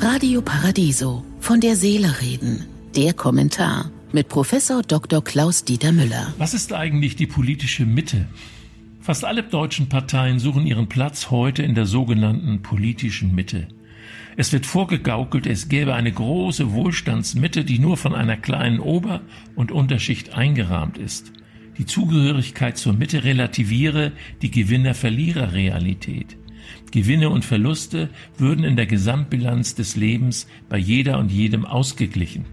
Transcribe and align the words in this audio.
Radio 0.00 0.42
Paradiso. 0.42 1.24
Von 1.40 1.60
der 1.60 1.76
Seele 1.76 2.20
reden. 2.20 2.66
Der 2.96 3.12
Kommentar 3.14 3.90
mit 4.12 4.28
Professor 4.28 4.82
Dr. 4.82 5.22
Klaus 5.22 5.64
Dieter 5.64 5.92
Müller. 5.92 6.34
Was 6.38 6.54
ist 6.54 6.72
eigentlich 6.72 7.16
die 7.16 7.26
politische 7.26 7.86
Mitte? 7.86 8.28
Fast 9.00 9.24
alle 9.24 9.42
deutschen 9.42 9.88
Parteien 9.88 10.38
suchen 10.38 10.66
ihren 10.66 10.88
Platz 10.88 11.30
heute 11.30 11.62
in 11.62 11.74
der 11.74 11.86
sogenannten 11.86 12.62
politischen 12.62 13.34
Mitte. 13.34 13.68
Es 14.36 14.52
wird 14.52 14.66
vorgegaukelt, 14.66 15.46
es 15.46 15.68
gäbe 15.68 15.94
eine 15.94 16.12
große 16.12 16.72
Wohlstandsmitte, 16.72 17.64
die 17.64 17.78
nur 17.78 17.96
von 17.96 18.14
einer 18.14 18.36
kleinen 18.36 18.80
Ober- 18.80 19.22
und 19.54 19.72
Unterschicht 19.72 20.34
eingerahmt 20.34 20.98
ist. 20.98 21.32
Die 21.78 21.86
Zugehörigkeit 21.86 22.76
zur 22.76 22.92
Mitte 22.92 23.24
relativiere 23.24 24.12
die 24.42 24.50
Gewinner-Verlierer-Realität. 24.50 26.36
Gewinne 26.90 27.30
und 27.30 27.44
Verluste 27.44 28.10
würden 28.38 28.64
in 28.64 28.76
der 28.76 28.86
Gesamtbilanz 28.86 29.74
des 29.74 29.96
Lebens 29.96 30.46
bei 30.68 30.78
jeder 30.78 31.18
und 31.18 31.30
jedem 31.30 31.64
ausgeglichen. 31.64 32.44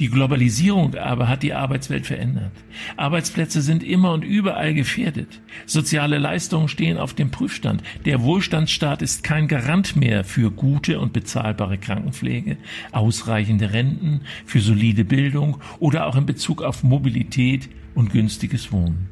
Die 0.00 0.08
Globalisierung 0.08 0.96
aber 0.96 1.28
hat 1.28 1.44
die 1.44 1.54
Arbeitswelt 1.54 2.06
verändert. 2.06 2.50
Arbeitsplätze 2.96 3.62
sind 3.62 3.84
immer 3.84 4.12
und 4.12 4.24
überall 4.24 4.74
gefährdet. 4.74 5.40
Soziale 5.66 6.18
Leistungen 6.18 6.66
stehen 6.66 6.98
auf 6.98 7.14
dem 7.14 7.30
Prüfstand. 7.30 7.82
Der 8.04 8.22
Wohlstandsstaat 8.22 9.02
ist 9.02 9.22
kein 9.22 9.46
Garant 9.46 9.94
mehr 9.94 10.24
für 10.24 10.50
gute 10.50 10.98
und 10.98 11.12
bezahlbare 11.12 11.78
Krankenpflege, 11.78 12.56
ausreichende 12.90 13.72
Renten, 13.72 14.22
für 14.44 14.60
solide 14.60 15.04
Bildung 15.04 15.58
oder 15.78 16.06
auch 16.06 16.16
in 16.16 16.26
Bezug 16.26 16.62
auf 16.62 16.82
Mobilität 16.82 17.68
und 17.94 18.10
günstiges 18.10 18.72
Wohnen. 18.72 19.08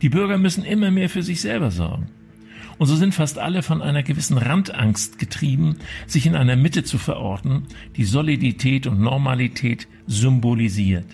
Die 0.00 0.08
Bürger 0.08 0.38
müssen 0.38 0.64
immer 0.64 0.90
mehr 0.90 1.10
für 1.10 1.22
sich 1.22 1.42
selber 1.42 1.70
sorgen. 1.70 2.06
Und 2.82 2.88
so 2.88 2.96
sind 2.96 3.14
fast 3.14 3.38
alle 3.38 3.62
von 3.62 3.80
einer 3.80 4.02
gewissen 4.02 4.36
Randangst 4.38 5.20
getrieben, 5.20 5.76
sich 6.08 6.26
in 6.26 6.34
einer 6.34 6.56
Mitte 6.56 6.82
zu 6.82 6.98
verorten, 6.98 7.68
die 7.94 8.02
Solidität 8.02 8.88
und 8.88 9.00
Normalität 9.00 9.86
symbolisiert. 10.08 11.06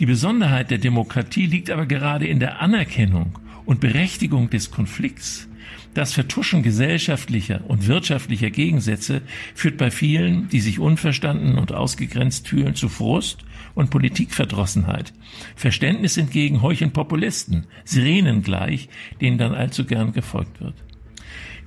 Die 0.00 0.06
Besonderheit 0.06 0.70
der 0.70 0.78
Demokratie 0.78 1.44
liegt 1.44 1.68
aber 1.68 1.84
gerade 1.84 2.26
in 2.26 2.40
der 2.40 2.62
Anerkennung 2.62 3.38
und 3.66 3.80
Berechtigung 3.80 4.48
des 4.48 4.70
Konflikts. 4.70 5.46
Das 5.92 6.14
Vertuschen 6.14 6.62
gesellschaftlicher 6.62 7.60
und 7.68 7.86
wirtschaftlicher 7.86 8.48
Gegensätze 8.48 9.20
führt 9.54 9.76
bei 9.76 9.90
vielen, 9.90 10.48
die 10.48 10.60
sich 10.60 10.78
unverstanden 10.78 11.58
und 11.58 11.74
ausgegrenzt 11.74 12.48
fühlen, 12.48 12.76
zu 12.76 12.88
Frust 12.88 13.44
und 13.74 13.90
Politikverdrossenheit. 13.90 15.12
Verständnis 15.54 16.16
entgegen 16.16 16.62
heucheln 16.62 16.94
Populisten, 16.94 17.66
Sirenen 17.84 18.42
gleich, 18.42 18.88
denen 19.20 19.36
dann 19.36 19.54
allzu 19.54 19.84
gern 19.84 20.14
gefolgt 20.14 20.62
wird. 20.62 20.82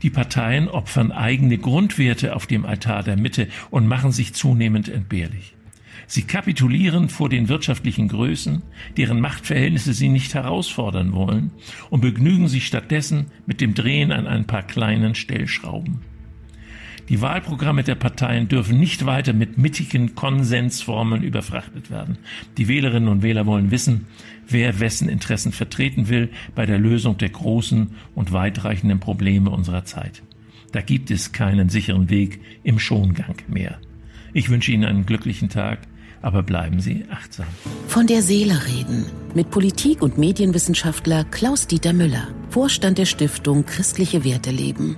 Die 0.03 0.09
Parteien 0.09 0.67
opfern 0.67 1.11
eigene 1.11 1.57
Grundwerte 1.57 2.35
auf 2.35 2.47
dem 2.47 2.65
Altar 2.65 3.03
der 3.03 3.17
Mitte 3.17 3.47
und 3.69 3.87
machen 3.87 4.11
sich 4.11 4.33
zunehmend 4.33 4.89
entbehrlich. 4.89 5.55
Sie 6.05 6.23
kapitulieren 6.23 7.09
vor 7.09 7.27
den 7.27 7.49
wirtschaftlichen 7.49 8.07
Größen, 8.07 8.61
deren 8.95 9.19
Machtverhältnisse 9.19 9.93
sie 9.93 10.07
nicht 10.07 10.33
herausfordern 10.33 11.13
wollen, 11.13 11.51
und 11.89 12.01
begnügen 12.01 12.47
sich 12.47 12.65
stattdessen 12.65 13.25
mit 13.45 13.59
dem 13.59 13.73
Drehen 13.73 14.11
an 14.11 14.25
ein 14.25 14.47
paar 14.47 14.63
kleinen 14.63 15.15
Stellschrauben. 15.15 16.01
Die 17.09 17.22
Wahlprogramme 17.22 17.83
der 17.83 17.95
Parteien 17.95 18.50
dürfen 18.50 18.80
nicht 18.80 19.05
weiter 19.05 19.31
mit 19.31 19.58
mittigen 19.58 20.13
Konsensformen 20.13 21.23
überfrachtet 21.23 21.89
werden. 21.89 22.17
Die 22.58 22.67
Wählerinnen 22.67 23.08
und 23.08 23.23
Wähler 23.23 23.45
wollen 23.45 23.72
wissen, 23.72 24.08
wer 24.47 24.81
wessen 24.81 25.08
Interessen 25.08 25.53
vertreten 25.53 26.09
will 26.09 26.30
bei 26.53 26.66
der 26.66 26.77
Lösung 26.77 27.17
der 27.17 27.30
großen 27.30 27.91
und 28.14 28.33
weitreichenden 28.33 28.99
Probleme 28.99 29.49
unserer 29.49 29.86
Zeit. 29.86 30.22
Da 30.73 30.81
gibt 30.81 31.09
es 31.09 31.31
keinen 31.31 31.69
sicheren 31.69 32.09
Weg 32.09 32.41
im 32.64 32.77
Schongang 32.77 33.36
mehr. 33.47 33.80
Ich 34.33 34.49
wünsche 34.49 34.73
Ihnen 34.73 34.83
einen 34.83 35.05
glücklichen 35.05 35.47
Tag, 35.47 35.80
aber 36.21 36.44
bleiben 36.44 36.81
Sie 36.81 37.05
achtsam. 37.09 37.47
Von 37.88 38.08
der 38.08 38.21
Seele 38.21 38.59
reden 38.67 39.05
mit 39.33 39.49
Politik- 39.49 40.02
und 40.02 40.17
Medienwissenschaftler 40.17 41.23
Klaus-Dieter 41.23 41.93
Müller, 41.93 42.27
Vorstand 42.49 42.98
der 42.98 43.05
Stiftung 43.05 43.65
Christliche 43.65 44.26
Werte 44.26 44.52
leben. 44.52 44.98